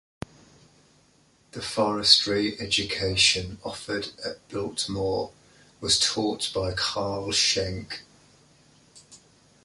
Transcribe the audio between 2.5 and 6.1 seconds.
Education offered at Biltmore was